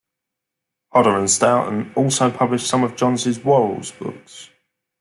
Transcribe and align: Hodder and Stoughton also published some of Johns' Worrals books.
Hodder 0.95 1.15
and 1.15 1.29
Stoughton 1.29 1.93
also 1.95 2.31
published 2.31 2.65
some 2.65 2.83
of 2.83 2.95
Johns' 2.95 3.37
Worrals 3.45 3.91
books. 3.91 4.49